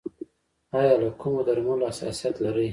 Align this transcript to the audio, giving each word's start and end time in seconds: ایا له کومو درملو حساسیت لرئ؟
ایا 0.77 0.93
له 1.01 1.09
کومو 1.21 1.41
درملو 1.47 1.89
حساسیت 1.91 2.35
لرئ؟ 2.43 2.67